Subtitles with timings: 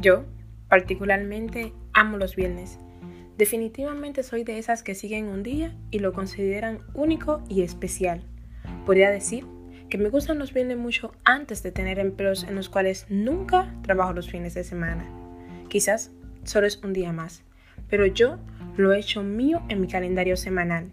[0.00, 0.24] Yo,
[0.68, 2.78] particularmente, amo los viernes.
[3.36, 8.22] Definitivamente soy de esas que siguen un día y lo consideran único y especial.
[8.86, 9.44] Podría decir
[9.88, 14.12] que me gustan los viernes mucho antes de tener empleos en los cuales nunca trabajo
[14.12, 15.04] los fines de semana.
[15.68, 16.12] Quizás
[16.44, 17.42] solo es un día más,
[17.88, 18.38] pero yo
[18.76, 20.92] lo he hecho mío en mi calendario semanal.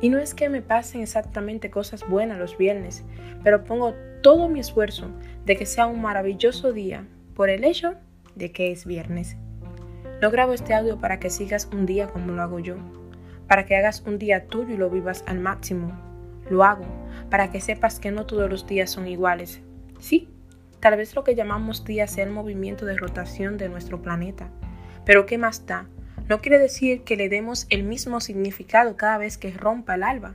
[0.00, 3.04] Y no es que me pasen exactamente cosas buenas los viernes,
[3.42, 5.10] pero pongo todo mi esfuerzo
[5.44, 7.96] de que sea un maravilloso día por el hecho
[8.36, 9.36] de que es viernes.
[10.22, 12.76] No grabo este audio para que sigas un día como lo hago yo,
[13.48, 15.92] para que hagas un día tuyo y lo vivas al máximo.
[16.48, 16.84] Lo hago
[17.30, 19.60] para que sepas que no todos los días son iguales.
[19.98, 20.28] Sí,
[20.80, 24.48] tal vez lo que llamamos día sea el movimiento de rotación de nuestro planeta.
[25.04, 25.88] Pero ¿qué más da?
[26.28, 30.34] No quiere decir que le demos el mismo significado cada vez que rompa el alba.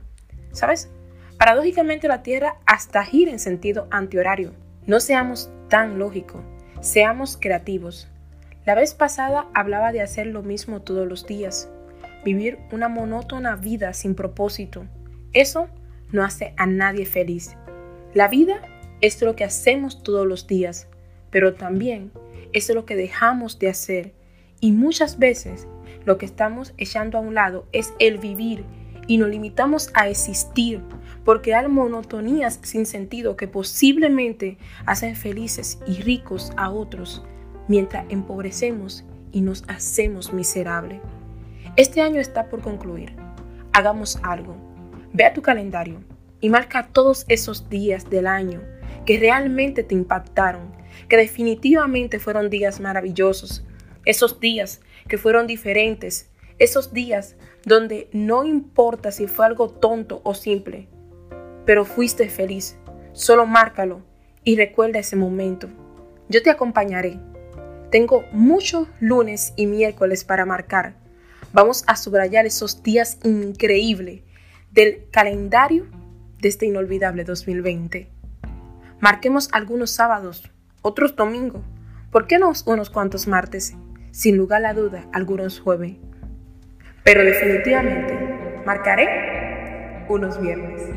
[0.52, 0.90] ¿Sabes?
[1.38, 4.52] Paradójicamente la Tierra hasta gira en sentido antihorario.
[4.86, 6.42] No seamos tan lógicos,
[6.82, 8.08] seamos creativos.
[8.66, 11.70] La vez pasada hablaba de hacer lo mismo todos los días,
[12.24, 14.84] vivir una monótona vida sin propósito.
[15.32, 15.68] Eso
[16.10, 17.56] no hace a nadie feliz.
[18.14, 18.60] La vida
[19.00, 20.88] es lo que hacemos todos los días,
[21.30, 22.10] pero también
[22.52, 24.12] es lo que dejamos de hacer.
[24.60, 25.68] Y muchas veces
[26.04, 28.64] lo que estamos echando a un lado es el vivir
[29.06, 30.80] y nos limitamos a existir
[31.24, 37.24] porque hay monotonías sin sentido que posiblemente hacen felices y ricos a otros
[37.68, 41.00] mientras empobrecemos y nos hacemos miserables.
[41.76, 43.14] Este año está por concluir.
[43.72, 44.56] Hagamos algo.
[45.12, 46.02] Ve a tu calendario
[46.40, 48.60] y marca todos esos días del año
[49.06, 50.72] que realmente te impactaron,
[51.08, 53.64] que definitivamente fueron días maravillosos,
[54.04, 56.30] esos días que fueron diferentes,
[56.62, 60.88] esos días donde no importa si fue algo tonto o simple,
[61.66, 62.76] pero fuiste feliz.
[63.12, 64.02] Solo márcalo
[64.44, 65.68] y recuerda ese momento.
[66.28, 67.18] Yo te acompañaré.
[67.90, 70.94] Tengo muchos lunes y miércoles para marcar.
[71.52, 74.22] Vamos a subrayar esos días increíbles
[74.70, 75.86] del calendario
[76.40, 78.08] de este inolvidable 2020.
[79.00, 80.50] Marquemos algunos sábados,
[80.80, 81.62] otros domingos,
[82.12, 83.74] ¿por qué no unos cuantos martes?
[84.12, 85.96] Sin lugar a duda, algunos jueves.
[87.04, 88.16] Pero definitivamente
[88.64, 90.91] marcaré unos viernes.